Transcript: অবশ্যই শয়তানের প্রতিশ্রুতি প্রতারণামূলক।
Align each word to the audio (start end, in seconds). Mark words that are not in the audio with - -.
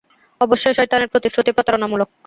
অবশ্যই 0.41 0.75
শয়তানের 0.77 1.11
প্রতিশ্রুতি 1.13 1.51
প্রতারণামূলক। 1.53 2.09